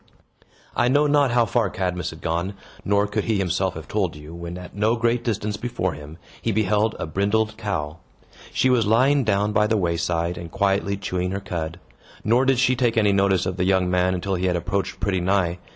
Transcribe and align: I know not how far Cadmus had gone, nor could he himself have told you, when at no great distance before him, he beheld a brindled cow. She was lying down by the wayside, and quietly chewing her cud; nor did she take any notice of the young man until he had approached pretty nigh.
I 0.75 0.87
know 0.87 1.05
not 1.05 1.29
how 1.29 1.45
far 1.45 1.69
Cadmus 1.69 2.09
had 2.09 2.21
gone, 2.21 2.55
nor 2.83 3.05
could 3.05 3.25
he 3.25 3.37
himself 3.37 3.75
have 3.75 3.87
told 3.87 4.15
you, 4.15 4.33
when 4.33 4.57
at 4.57 4.75
no 4.75 4.95
great 4.95 5.23
distance 5.23 5.57
before 5.57 5.93
him, 5.93 6.17
he 6.41 6.51
beheld 6.51 6.95
a 6.97 7.05
brindled 7.05 7.55
cow. 7.55 7.99
She 8.51 8.71
was 8.71 8.87
lying 8.87 9.23
down 9.23 9.51
by 9.51 9.67
the 9.67 9.77
wayside, 9.77 10.39
and 10.39 10.49
quietly 10.51 10.97
chewing 10.97 11.29
her 11.29 11.39
cud; 11.39 11.79
nor 12.23 12.45
did 12.45 12.57
she 12.57 12.75
take 12.75 12.97
any 12.97 13.11
notice 13.11 13.45
of 13.45 13.57
the 13.57 13.63
young 13.63 13.91
man 13.91 14.15
until 14.15 14.33
he 14.33 14.47
had 14.47 14.55
approached 14.55 14.99
pretty 14.99 15.19
nigh. 15.21 15.59